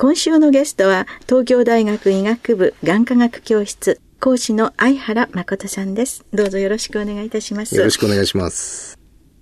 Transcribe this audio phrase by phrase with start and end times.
[0.00, 6.24] 今週のゲストは東京大学医学部眼科学教室講師の相原誠さんです。
[6.32, 7.74] どうぞよろしくお願いいたします。
[7.74, 8.96] よろしくお願いします。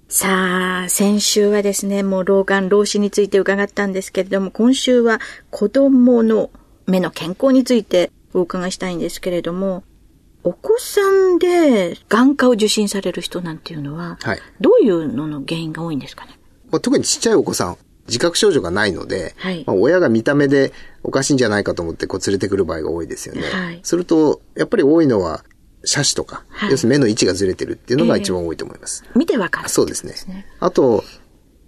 [0.08, 5.20] さあ、先週はですね、もう老眼、老視について伺ったんですけれども、今週は
[5.50, 6.48] 子供の
[6.86, 9.84] 目の健康についてお伺いしたいんですけれども、
[10.42, 16.38] お子さんで眼科を受診される人なんていうのは、はい、どういうのの原因が多いんですかね、
[16.70, 23.42] まあ、特にちっちゃいお子さん、自覚症状がないので、はい、まあ、親が見た目でおかしいんじゃないかと思ってこう連れてくる場合が多いですよね。
[23.42, 25.44] はい、すると、やっぱり多いのは、
[25.88, 29.04] 斜視とか、はい、要するに目の位置がずれてるっていうのが一番多いと思います。
[29.06, 30.14] えー、見てわかる、そうですね。
[30.58, 31.04] あと、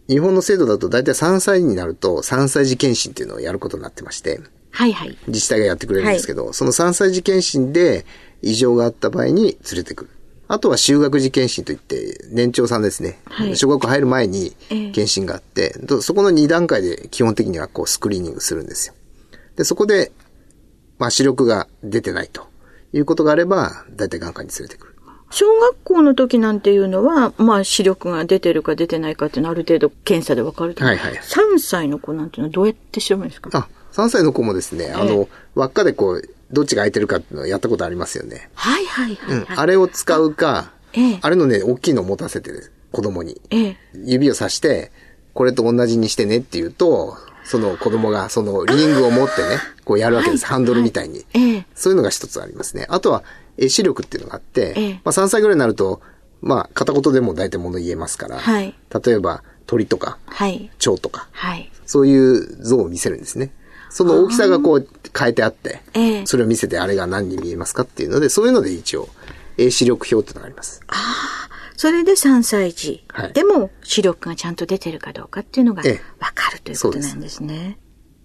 [0.08, 5.16] 日本の制度だと大体3歳になると3歳児検診っていうのをやることになってまして、はいはい。
[5.28, 8.06] 自治体がやってくれるんですけど、はい、その3歳児検診で
[8.42, 10.10] 異常があった場合に連れてくる。
[10.48, 13.20] あとは就学時検診といって、年長さんですね。
[13.26, 18.94] はい、小学校入る前に検診があって、えー、そこの2段階で基本的にはこうスクリーニングするんですよ。
[19.56, 20.10] で、そこで、
[20.98, 22.48] まあ視力が出てないと
[22.92, 24.94] いうことがあれば、大体眼科に連れてくる。
[25.30, 31.12] 小学校の時なんていうのは、まあ視力が出てるか出てないかっていうのはある程度検査でわかるとはいはい。
[31.12, 33.50] 3歳の子なんていうのはどうやって調べるんですか？
[33.52, 38.50] あ、3歳の子もですね、あの、輪っかでこう、どっちが空いてるかっていうのをやったことありますよね。
[38.54, 39.60] はいはいはい、はい、うん。
[39.60, 42.50] あれを使うか、ええ、あれのね、大きいのを持たせて、
[42.92, 43.40] 子供に。
[43.50, 44.90] ええ、指をさして、
[45.34, 50.46] これと同じにしてねって言うと、その子供がそのリングを持ってね、こうやるわけです。
[50.46, 51.66] ハンドルみたいに、ええ。
[51.74, 52.86] そういうのが一つありますね。
[52.88, 53.24] あとは、
[53.56, 56.00] 絵視力っていうのがあって、ええ、まあ3歳ぐらいになると、
[56.40, 63.50] まあ片言でも大体物言えますから、はい、例えば鳥とか、はい、蝶とか、はい、そういう像を見せるんですね。
[63.90, 64.88] その大きさがこう
[65.18, 69.08] 変えてあって、ええ、それを見せてあれが何に見えますかっていうので、そういうので一応、
[69.70, 70.80] 視力表っていうのがあります。
[70.88, 75.98] ああ、それで3歳児、はい、でも視力がちゃんと出てるかどうかっていうのが分
[76.34, 77.78] かるということなんですね。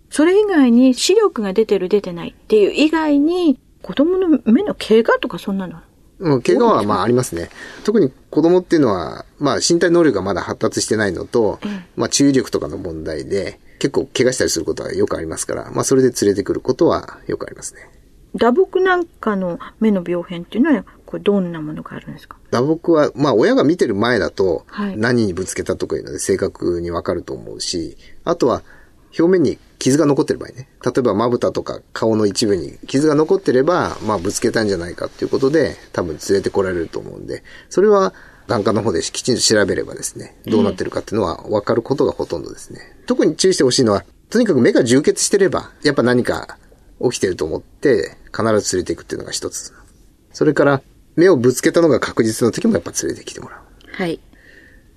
[0.09, 5.81] そそれ以外に視力が出てる出てないっていう以外に、子供の目の怪我とかそんなの？
[6.19, 7.49] うん、怪我はまあありますね。
[7.83, 11.59] 特に子供っていうのは、まあ身体能力がまだ発達してないのと、
[11.97, 17.89] まあ注意力とかの問題で、結構怪我したりすることはよくありますから、まあそれで連れてくることはよくありますね。
[18.33, 22.37] 打撲なんかの目の病変っていうのは、これどんなものがあるんですか？
[22.49, 28.63] 打撲は、まあ親が見てる前だと、何にぶつけたとかいうので正確にわかると思うし、あとは
[29.19, 30.69] 表面に傷が残ってる場合ね。
[30.81, 38.13] 例えばまぶたとか顔の一部に傷が残ってれば、まあぶつけたんじゃないかっていうことで、多分連れてこられると思うんで、それは
[38.47, 42.79] 眼科の方できちんと調べればですね、どうなってるかっていうのは分かることがほとんどですね。
[43.05, 46.57] 特に注意してほしいのは、とにかく目が充血してれば、やっぱ何か
[47.01, 49.73] 起きてると思って、必ず連れていくっていうのが一つ。
[50.31, 50.81] それから、
[51.15, 53.59] 目をぶつけたのが確実な時もやっぱ連れてきてもらう。
[53.91, 54.19] はい。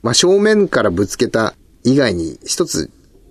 [0.02, 2.90] まあ正面からぶつけた以外に一つ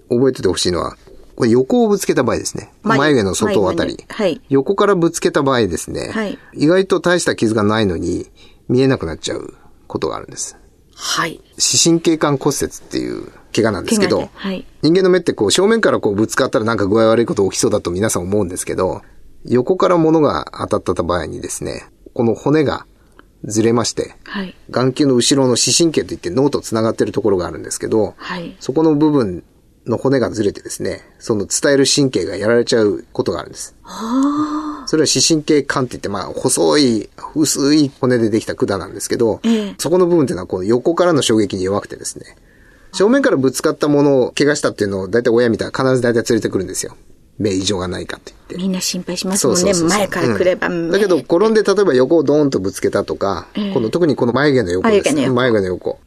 [0.10, 0.98] 覚えててほしいのは、
[1.36, 2.72] これ横をぶつけた場合ですね。
[2.84, 4.04] 眉毛の外あたり。
[4.08, 4.42] はい。
[4.50, 6.12] 横からぶつけた場合ですね。
[6.14, 6.38] はい。
[6.54, 8.30] 意外と大した傷がないのに
[8.70, 9.54] 見えなくなっちゃう
[9.88, 10.58] ことがあるんです。
[10.96, 11.42] はい。
[11.58, 19.02] 視神経管骨折っていう怪我なんですけど、はい、人間の目ってこう正面からこうぶつかったらなんか具合悪いこと起きそうだと皆さん思うんですけど、
[19.46, 22.86] 横から物が当たった場合にですね、この骨が
[23.44, 29.44] ずれまして、はい、眼球の後ろの視神経といって脳と繋がってるところがあるんですけど、はい、そこの部分
[29.86, 33.76] の骨がずれてですね、その伝える神経がやられちゃうことがあるんです。
[34.86, 42.26] それは視神経管って言って、まあ、細い、薄い骨でできた管なんですけど、ええ、そこの部分っていうのはこう横からの衝撃に弱くてですね、
[42.94, 46.96] 正面からぶつかったものを怪我したっていうのを大体親見たら必ず大体連れてくるんですよ。
[47.38, 48.58] 目異常がないかって言って。
[48.58, 49.62] みんな心配しますもんね。
[49.62, 55.30] そうそうそう前から来れば、うん、だけど、転んで例えば横をドーンとぶつけたとか、えこの特にこの眉毛の横です。
[55.30, 56.00] 眉毛の横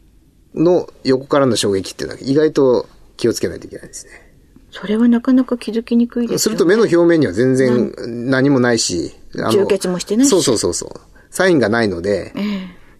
[0.55, 2.89] の横からの衝撃っていうのは意外と
[3.19, 4.28] 気をつけないといけないですね。
[4.71, 6.39] それはなかなか気づきにくいですね。
[6.39, 7.95] すると目の表面には全然
[8.31, 10.31] 何もないし、充血もしてないし。
[10.31, 10.91] そうそうそうそう。
[11.31, 12.41] サインがないので、え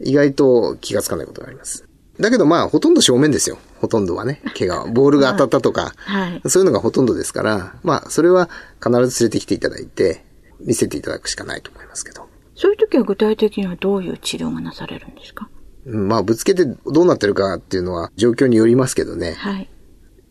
[0.05, 1.87] ー、意外と気がつかないことがあります。
[2.19, 3.59] だけどまあ、ほとんど正面ですよ。
[3.77, 4.43] ほとんどはね。
[4.59, 4.91] 怪我は。
[4.91, 8.49] ボールが当たったとか、はい、そういうのがほとんどですから、まあ、それは
[8.83, 10.25] 必ず連れてきていただいて、
[10.61, 12.27] 見せていただくしかないと思いますけど。
[12.57, 15.49] そういう時は具体的にはどういう治療がなされるんですか？
[15.87, 19.35] まあ、ぶつけてどうなってるかっていうのは状況によりますけどね。
[19.35, 19.71] はい。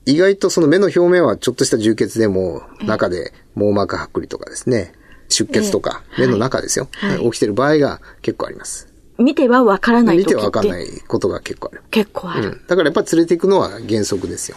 [0.07, 4.93] 意外とその目の表面はちょっとした充血でも、中で網膜剥離とかですね、
[5.27, 8.87] 出血とか、目の中ですよ、はい、起きてる場合が結構あります。
[9.17, 11.83] 見てはわからない見てはわからないことが結構ある。
[11.91, 12.61] 結構ある、うん。
[12.67, 14.55] だからやっぱり連れていくのは原則ですよ。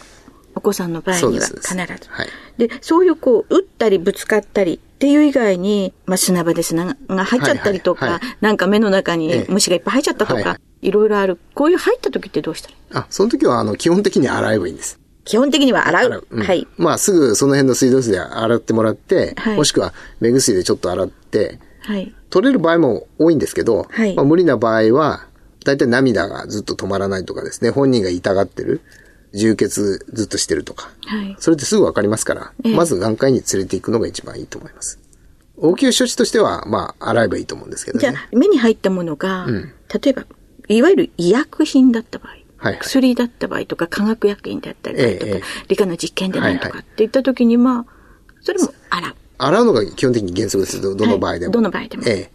[0.55, 1.75] お子さんの場合には必ず。
[1.75, 2.29] はい。
[2.57, 11.39] で、そういうこう、打ったりぶつかったりっていう以外に、まあ、砂場で砂が入っちゃったりとか、はいはいはい、なんか目の中に虫がいっぱい入っちゃったとか、いろいろある。
[11.55, 12.81] こういう入った時ってどうしたらいい？
[12.93, 15.01] あ、その時は、あの、基本的に洗えばいいんです。
[15.31, 16.07] 基本的には洗う。
[16.07, 16.67] 洗ううん、はい。
[16.77, 22.13] まあ、すぐその辺の水道水で洗ってもらって、はい、もしくは目薬でちょっと洗って、はい。
[22.31, 24.17] 取れる場合も多いんですけど、はい。
[24.17, 25.29] まあ、無理な場合は、
[25.65, 28.81] 大体涙がずっと止まらないとかですね、本人が痛がってる、
[29.33, 31.37] 充血ずっとしてるとか、はい。
[31.39, 34.99] それってすぐわかりますから、えまず眼科医に連れて行くのが一番いいと思います。
[35.59, 38.01] 応急処置としては、まあ、洗えばいいと思うんですけどね。
[38.01, 39.73] じゃあ、目に入ったものが、うん、
[40.03, 40.25] 例えば、
[40.67, 47.87] いわゆる医薬品だった場合、はいはい、薬だった場合とか、化学薬品だったりとか、ええ、理科の実験でないとかっていった時に、まあ、
[48.43, 49.15] それも洗う。
[49.39, 51.45] 洗うのが基本的に原則ですどの場合でも。
[51.47, 52.05] はい、どの場合でも。
[52.07, 52.31] え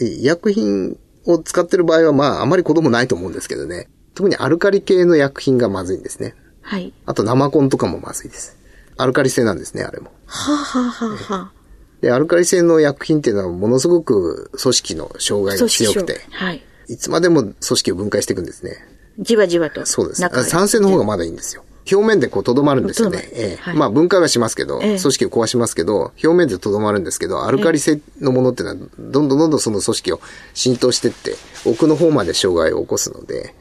[0.00, 0.04] え。
[0.04, 0.96] 医薬品
[1.26, 3.88] を使ってる場合は、まあ、あまり子供ないと思うんですけどね。
[4.14, 6.34] 特にアルカリ系の薬品がまずいんですね。
[6.62, 6.92] はい。
[7.04, 8.56] あと生コンとかもまずいです。
[8.96, 10.10] アルカリ性なんですね、あれも。
[10.24, 11.52] はあ、はあははあ、
[12.00, 16.62] で、アルカリ性の薬品っていうのはものすごく組織の障害が強くて、はい。
[16.88, 18.76] いつまでも組織を分解していくんですね。
[19.18, 19.86] じわじわと。
[19.86, 20.22] そうです。
[20.44, 21.62] 酸性の方がまだいいんですよ。
[21.90, 23.28] 表面でこう留まるんですよね。
[23.32, 23.62] ええ。
[23.62, 30.20] はい、まあ分解はしますけど、ええ、組織を壊しますけど、表面で留まるんですけど、アルカリ性のものっていうのは、どんどんどんどんその組織を
[30.52, 33.54] 浸透してって、奥の方まで障害を起こすので、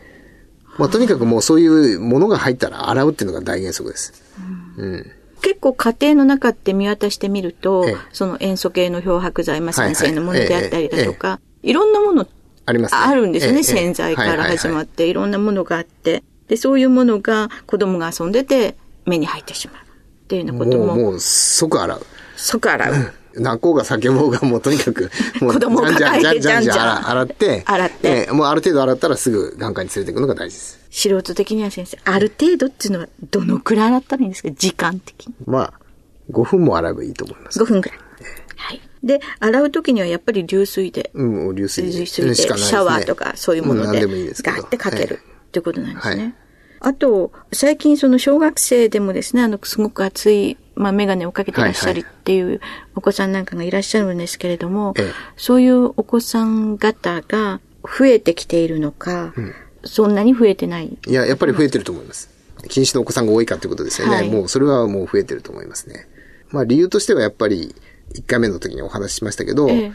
[0.79, 4.23] まあとにかくもうそういうものが入ったら洗うっていうのが大原則です。
[4.77, 5.11] うん、うん。
[5.41, 12.25] 結構家庭の中って見渡してみると、ええ、その塩素系の漂白剤、まあ、酸性のものであったりだとか、いろんなもの
[12.65, 13.63] あります、ね、あるんですね。
[13.63, 16.23] 洗剤から始まって、いろんなものがあって。
[16.47, 18.75] で、そういうものが子供が遊んでて
[19.05, 19.85] 目に入ってしまう。
[20.25, 20.85] っていうようなことも。
[20.87, 22.05] もう、もう即洗う。
[22.35, 23.13] 即洗う。
[23.37, 27.95] 泣こうが叫ぼうがもうとにかく、 もう子供がじゃんじゃんじゃんじゃん洗って、洗って、
[28.27, 30.79] えー、もうある程度洗ったらすぐ眼科に連れていくのが大事です。
[30.89, 34.51] 素人的には先生、ある程度っていうのはどのくらい洗ったらいいんですか？
[34.51, 35.33] 時間的に。
[35.45, 35.73] まあ、
[36.31, 37.59] 5分も洗えばいいと思います。
[37.59, 37.99] 5分くらい。
[38.55, 38.81] はい。
[39.05, 41.11] で、洗うときにはやっぱり流水で。
[41.13, 41.99] うん、流水で。
[41.99, 46.23] 流水で、シャワーとかそういうもので、ガーってかける、っていうことなんですね。
[46.23, 46.33] はい
[46.81, 52.59] あと、最近その小学生でもですね、あの、すごく熱い、まあ、メガネをかけてらっしゃるっていう
[52.93, 54.93] お子さんなんかがいらっしゃるんですけれども、
[55.35, 59.53] そういうお子さん方が増えてきているのか、うん、
[59.83, 60.95] そんなに増えてない？
[61.07, 62.29] いや、やっぱり増えてると思います。
[62.67, 64.15] 禁止のお子さんが多いかということですよね。
[64.17, 66.07] はい、もう、それはもう増えてると思いますね。
[66.51, 67.73] まあ、理由としてはやっぱり、
[68.15, 69.91] 1回目の時にお話ししましたけど、ええ、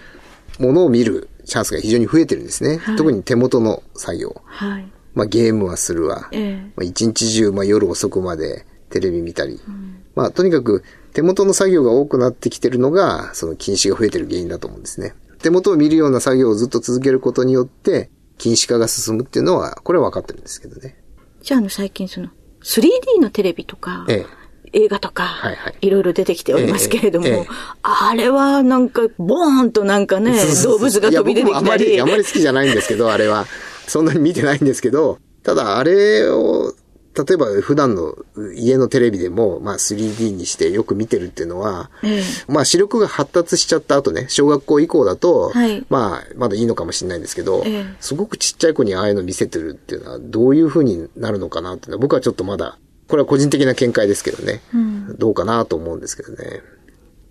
[0.59, 2.79] 物を見るチャンスが非常に増えてるんですね。
[2.79, 4.43] はい、特に手元の作業。
[4.45, 6.29] はい、まあ、ゲームはするわ。
[6.33, 9.61] ええ、まあ、一日中、まあ、夜遅くまでテレビ見たり。
[9.67, 15.15] うん、まあ、とにかく手元の作業が多くなってきてるのが、その禁止が増えてる原因だと思うんですね。
[15.43, 20.97] 手元を見るような作業をずっと続けることによって、禁止化が進むっていうのは、これは分かってるんですけどね。
[21.43, 22.29] じゃあ、あの、最近その、
[22.63, 24.27] 3D のテレビとか、ええ、
[24.73, 27.47] 映画とか、はいはい、いろいろ出てきておりますけれども、ええ、
[27.83, 30.33] あれはなんか、ボーンとなんかね、
[30.65, 31.67] 動物が飛び出てきたり。
[31.67, 33.47] あまり、あまり好きじゃないんですけど、あれは。
[33.87, 36.75] そんなに見てないんですけど、ただあれを、
[37.17, 38.15] 例えば普段の
[38.55, 52.79] 家のテレビでも、まあ 3D にしてよく見てるっていうのは、ええ、まあ視力が発達しちゃった後ね、小学校以降だと、はい、まあまだいいのかもしれないんですけど、え、すごくちっちゃい子にああいうの見せてるっていうのはどういうふうになるのかなっていうのは僕はちょっとまだ、
[53.11, 56.63] これは個人的な見解ですけどね、うん、どうかなと思うんですけどね。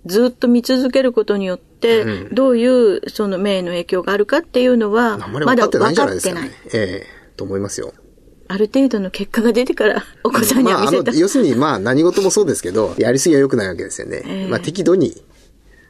[0.05, 6.51] ずっと見続けることによって、どういうその目への影響があるかっていうのは、まだ分かってないんじゃないですかね。
[6.74, 7.93] ええと思いますよ。
[8.50, 11.12] ある程度の結果が出てからお子さんには見せた。
[11.12, 14.24] まあ、要するにまあ何事もそうですけど、やりすぎは良くないわけですよね。
[14.25, 15.15] えー、まあ適度に。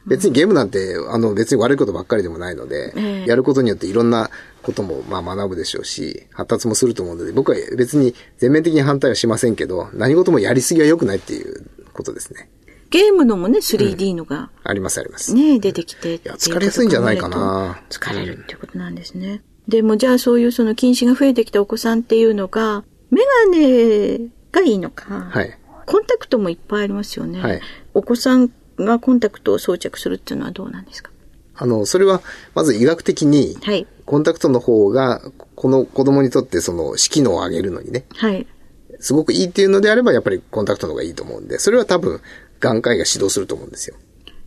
[0.06, 4.30] 別にゲームなんて、あの別に悪いことばっかりでもないので、えー、やることによっていろんな
[4.62, 12.50] こともまあ学ぶでしょうし、発達もすると思うので、僕は別に全面的に反対はしませんけど、何事もやりすぎは良くないっていうことですね。
[12.90, 15.32] ゲームのもね、3D のが、うん、ありますあります。
[15.32, 16.14] ね出てきて。
[16.14, 17.80] いや、疲れやすいんじゃないかな。
[17.88, 19.42] 疲れるっていうことなんですね。
[19.68, 24.18] でもじゃあそういうその近視が増えてきたお子さんっていうのが、メガネ
[24.50, 27.40] がいいのか、はい、コンタクトもいっぱいありますよね。
[27.40, 27.60] はい、
[27.94, 28.50] お子さん
[28.84, 31.10] がコンタクトを装着するっていうのはどうなんですか？
[31.56, 32.22] あの、それは、
[32.54, 35.20] まず医学的に、はい、コンタクトの方が、
[35.54, 38.46] この子供にとってその、視機能を上げるのにね、はい、
[38.98, 42.22] すごくいいっていうのであれば、やっぱりコンタクトの方がいいと思うんで、それは多分、
[42.60, 43.96] 眼科医が指導すると思うんですよ。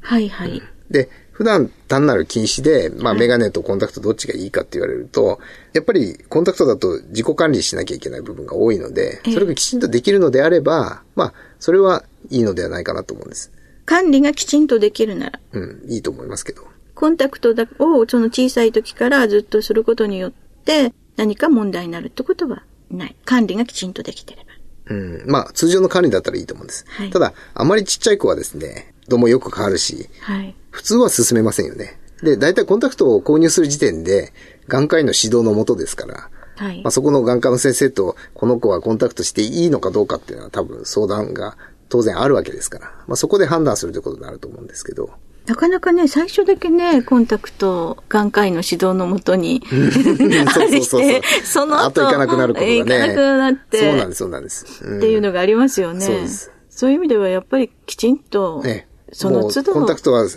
[0.01, 0.61] はいはい。
[0.89, 5.39] で、普段単なる禁止で、まあメガネとコンタクトどっちがいいかって言われると、
[5.73, 13.51] やっぱりコンタクトだと自己管理しなきゃいけない部分が多いので、それがきちんとできるのであれば、まあ、それはいいのではないかなと思うんです。
[13.85, 15.39] 管理がきちんとできるなら。
[15.53, 16.63] うん、いいと思いますけど。
[16.95, 17.49] コンタクト
[17.79, 20.31] をその小さい時からずっとすることによっ
[20.65, 23.15] て何か問題になるってことはない。
[23.25, 24.53] 管理がきちんとできてれば。
[24.85, 25.23] うん。
[25.27, 26.85] まあ、通常の管理だったらいいと思うんです。
[26.87, 31.99] はい、ただ、あまりちっちゃい子はですね、どうもよく変わるし、はい、普通は進めませんよね。
[32.21, 34.33] で、大体コンタクトを購入する時点で、
[34.67, 41.57] 眼科医の指導のもとですから、はい、まあ、そこの眼科の先生と、この子はコンタクトしていいのかどうかっていうのは多分相談が
[41.93, 45.11] 当然あるわけですから、まあ、そこで判断するということになると思うんですけど。
[45.45, 49.61] なかなかね、最初だけね、コンタクト、眼科医の指導のもとに、
[50.51, 51.21] そうそうそう。
[51.43, 52.77] その後、後行かなくなることがね。
[52.79, 53.77] 行かなくなって。
[53.77, 54.65] そうなんです、そうなんです。
[54.83, 56.03] うん、っていうのがありますよね。
[56.03, 56.51] そうです。
[56.71, 59.73] そういう意味ではやっぱりきちんと、ね、その都度。
[59.73, 60.27] コンタクトは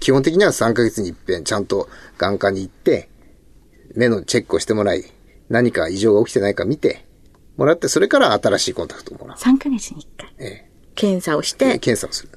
[0.00, 1.88] 基本的には3ヶ月に一遍ちゃんと
[2.18, 3.08] 眼科に行って、
[3.94, 5.04] 目のチェックをしてもらい、
[5.48, 7.06] 何か異常が起きてないか見て
[7.56, 9.36] もらって、それから新しいコンタクトをもらう。
[9.36, 10.34] 3ヶ月に1回。
[10.38, 10.67] ええ。
[10.98, 11.78] 検査をして。
[11.78, 12.30] 検査をする。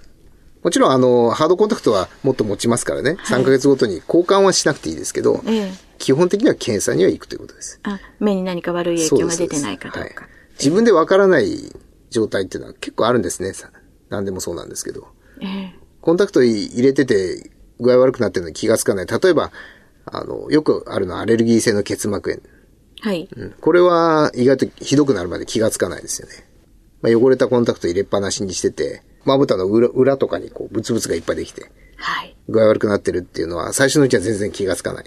[0.61, 3.15] もちろん、あの、ハードコンタクトはもっと持ちますからね。
[3.17, 7.79] はい、3ヶ月ごとに交換はしなくていいですけど、ええ、基本的には検査には行くということです。
[7.81, 9.99] あ、目に何か悪い影響が出てないかどうか。
[10.01, 10.15] はい、
[10.59, 11.73] 自分でわからない
[12.11, 13.51] 状態っていうのは結構あるんですね。
[14.09, 15.07] 何でもそうなんですけど。
[15.39, 17.49] ええ、コンタクト入れてて
[17.79, 19.07] 具合悪くなってるのに気がつかない。
[19.07, 19.51] 例えば、
[20.05, 22.43] あの、よくあるのはアレルギー性の結膜炎。
[23.01, 23.51] はい、うん。
[23.59, 26.50] これは意外とひどくなるまで気がつかないですよね。
[27.01, 32.35] まあ、汚れたコンタクト入れっぱなしにしてて、まぶたの裏裏とかにこう、ブツブツがいっぱいできて、はい。
[32.49, 35.05] 具合悪くなってるっていうのは、最初のうちは全然気がつかない。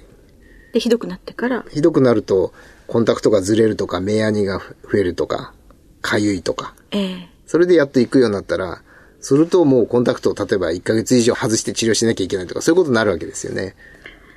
[0.72, 1.64] で、ひどくなってから？
[1.70, 2.52] ひどくなると、
[2.86, 5.54] コンタクトがずれるとか、目やにが増えるとか、
[6.00, 6.74] かゆいとか。
[6.90, 8.82] ええー、それでやっと行くようになったら、
[9.20, 13.74] するともうコンタクトを例えば1ヶ月以上外して治療しなきゃいけないとか、そういうことになるわけですよね。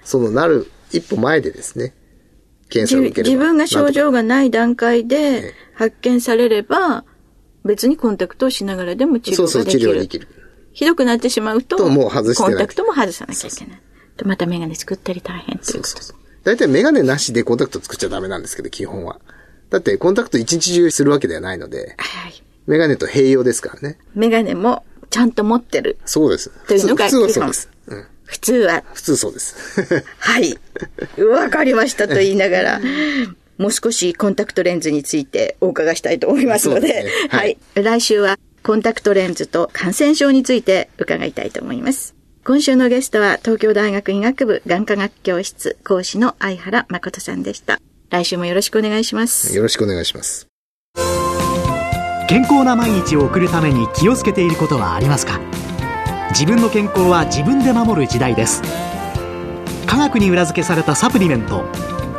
[0.04, 1.94] そのなる一歩前でですね、
[2.70, 3.30] 検査を受ける。
[3.30, 7.04] 自分が症状がない段階で発見されれば、
[7.68, 9.48] 別にコンタクトをしながらでも治療ができる。
[9.48, 10.28] そうそう、治療できる。
[10.74, 13.82] ひどくなってしまうと、ともう外してコンタクトも外さなきゃいけない。
[14.16, 16.18] と、またメガネ作ったり大変そうそうそう。
[16.44, 19.20] 大体メガネなしでコンタクト作っちゃダメなんですけど、基本は。
[19.70, 23.98] だってコンタクト一日中するわけではないので、はい、メガネと併用ですからね。
[24.14, 25.98] メガネもちゃんと持ってる。
[26.06, 26.52] そうです。
[26.68, 27.70] というのが普通はそうです。
[27.88, 28.84] うん、普通は。
[28.94, 29.82] 普通そうです。
[30.20, 30.58] はい。
[31.24, 32.82] わかりましたと言いながら。
[33.58, 37.84] もう少しコンタクトレンズについてお伺いしたいと思いますので、でね、はい、はい。
[37.84, 42.16] 来週はコンタクトレンズと感染症について伺いたいと思います。
[42.46, 47.80] 今週のゲストは東京大学医学部眼科学教室講師の相原誠さんでした。
[48.10, 49.56] 来週もよろしくお願いします。
[49.56, 50.48] よろしくお願いします。
[52.30, 55.40] 健康な毎日を送るために気をつけていることはありますか？
[56.32, 58.62] 自分の健康は自分で守る時代です
[59.86, 61.64] 科学に裏付けされたサプリメント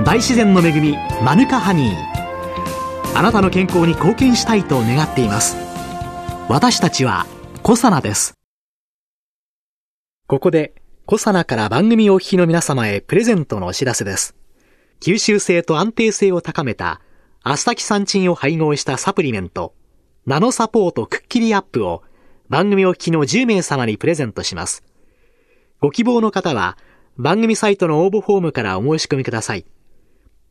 [0.04, 1.96] 大自然の恵みマヌカハニー
[3.14, 5.56] あなたの健康に貢献したいと願っています
[6.48, 7.26] 私たちは
[7.62, 8.34] コサナです
[10.26, 10.74] ここで
[11.06, 14.34] コサナから番組お聞きの皆様へプレゼントのお知らせです
[15.00, 17.00] 吸収性と安定性を高めた
[17.42, 19.74] アスタキサンチンを配合したサプリメント
[20.28, 22.02] ナノサポートくっきりアップを
[22.50, 24.82] 番組お聞きの10名様にプレゼントします。
[25.80, 26.76] ご希望の方は
[27.16, 29.64] 番組サイトの応募フォームからお申し込みください。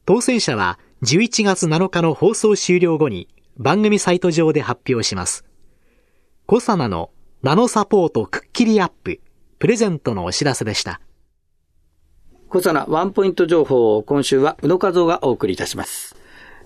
[0.07, 5.43] 当選者は11月7日の放送終了後に番組サイト上で発表します。
[6.45, 7.11] コサナの
[7.43, 9.19] ナノサポートくっきりアップ
[9.59, 11.01] プレゼントのお知らせでした。
[12.47, 16.15] コサナワンポイント情報を今週は宇野和夫がお送りいたします。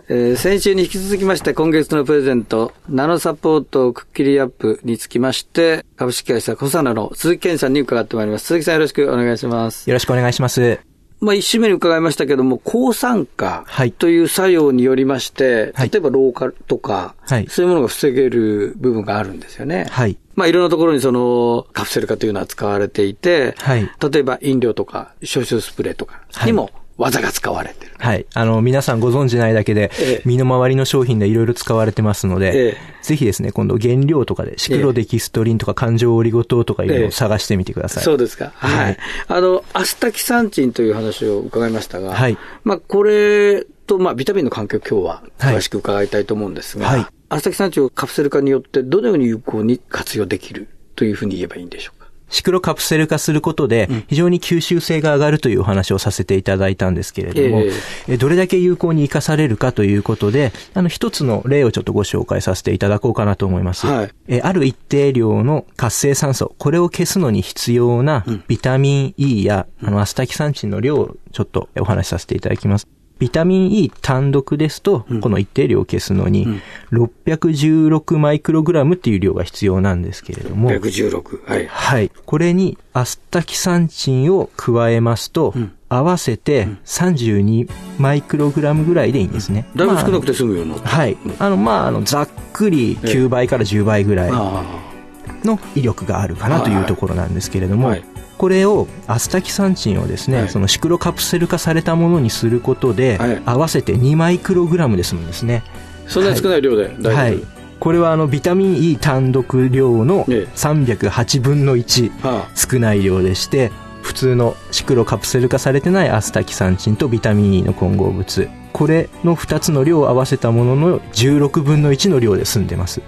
[0.07, 8.45] えー、先週に引き続きまして今月のプレゼント、ナノサポートくっきりアップにつきまして、株式会社コサナの鈴木健さんに伺ってまいります。
[8.45, 9.89] 鈴木さんよろしくお願いします。
[9.89, 10.90] よろしくお願いします。
[11.21, 13.65] まあ、一週目に伺いましたけども、抗酸化
[13.99, 19.85] という作用によりまして、はい、例えば老化とか、はい、そういうものが防げる部分があるんですよね。
[19.91, 20.17] はい。
[20.35, 23.87] まあ、いろんなところにその、カプセル化というのは使われていて、はい。
[24.11, 27.91] 例えば飲料とか、消臭スプレーとかにも、技が使われてる。
[27.97, 28.25] はい。
[28.33, 38.03] あの、皆さんご存知ないだけで、ええ、身の回りの商品でいろいろ使われてますので、え、ぜひですね、今度原料とかで、シクロデキストリンとか環状オリゴ糖とかいうのを探してみてください。
[38.03, 38.51] そうですか。
[38.55, 38.97] はい。
[39.27, 42.37] あの、アスタキサンチンという話を伺いましたが、はい。
[42.63, 47.05] まあ、これと、まあ、ビタミンの関係を今日は詳しく伺いたいと思うんですが、はい。
[47.29, 52.00] アスタキサンチンをカプセル化によってどのように有効に活用できるというふうに言えばいいんでしょうか？
[52.31, 57.61] シクロカプセル化することで、非常に吸収性が上がるというお話をさせていただいたんですけれども、
[58.07, 63.85] えー、どれだけ有効に活かされるかということで、あの、一つの例をちょっとご紹介させていただこうかなと思います。
[63.85, 73.00] はい、えある一定量の活性酸素、これを消すのに必要なビタミン E や、あの、アスタキサンチンの量をちょっとお話しさせていただきます。
[73.21, 76.59] ビタミン E 単独ですと、この一定量を消すのに、
[76.91, 80.71] 616マイクログラムっていう量が必要なんですけれども。
[80.71, 81.47] 616。
[81.47, 81.67] はい。
[81.67, 82.11] はい。
[82.25, 89.67] これにアスタキサンチンを加えますと、うん、合わせて32マイクログラムぐらいでいいんですね。
[89.75, 91.15] だいぶ少なくて済むような、まあ、はい。
[91.37, 98.10] あの、まあ、あの、ざっくり9倍から10倍ぐらいの威力があるかなというところなんですけれども、はい
[98.41, 105.61] これをアスタキサンチンをですね、はい、そのシクロカプセル化されたものにすることで、はい、合わせて2マイクログラムで済むんですね。
[106.07, 107.39] そんなに少ない量で、はい、はい、
[107.79, 113.71] これはあのビタミン E 単独量の308分の1、少ない量でして、
[114.01, 118.49] 普通のシクロカプセル化されてないアスタキサンチンとビタミン E の混合物。
[118.73, 123.03] これの2つの量を合わせたものの16分の1の量で済んでます。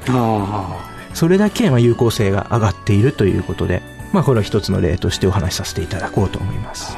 [1.16, 3.82] それだけ有効性が上がっているということで
[4.14, 6.96] まあ、これは一つの例としてお話しさせていただこうと思います。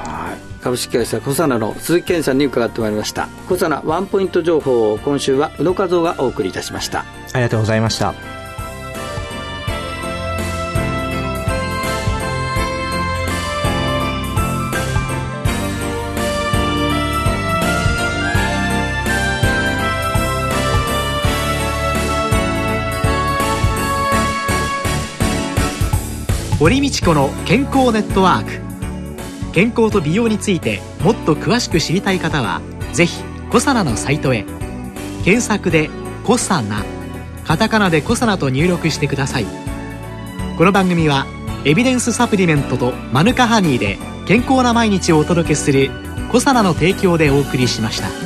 [0.61, 3.27] 株式会社コサナの鈴木健さんに伺ってまいりました。
[3.47, 7.05] コサナワンポイント情報を今週は宇野和夫がお送りいたしました。
[7.33, 8.34] ありがとうございました
[26.57, 29.51] 堀道子の健康ネットワーク。
[29.51, 32.61] 健康と美容についてもっと詳しく知りたい方は
[32.93, 34.45] ぜひコサナのサイトへ。
[35.25, 35.89] 検索で
[36.23, 36.85] 「コサナ」
[37.43, 39.45] カタカナで「コサナ」と入力してください。
[40.57, 41.25] この番組は
[41.65, 45.91] エビデンスサプリメントとマヌカハニーで健康な毎日をお届けする
[46.31, 48.24] 「コサナの提供」でお送りしました。